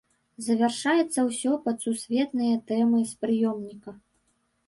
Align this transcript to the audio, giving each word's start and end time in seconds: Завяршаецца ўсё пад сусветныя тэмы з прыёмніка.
Завяршаецца 0.45 1.19
ўсё 1.27 1.51
пад 1.65 1.77
сусветныя 1.87 2.55
тэмы 2.71 2.99
з 3.13 3.23
прыёмніка. 3.27 3.91